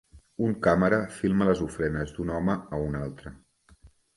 Un 0.45 0.53
càmera 0.67 0.99
filma 1.17 1.47
les 1.51 1.61
ofrenes 1.65 2.17
d'un 2.17 2.35
home 2.39 2.57
a 2.57 2.81
un 2.89 2.99
altre. 3.05 3.35